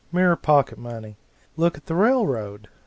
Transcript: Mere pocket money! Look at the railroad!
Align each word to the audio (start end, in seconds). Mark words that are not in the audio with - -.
Mere 0.11 0.35
pocket 0.35 0.79
money! 0.79 1.15
Look 1.57 1.77
at 1.77 1.85
the 1.85 1.93
railroad! 1.93 2.69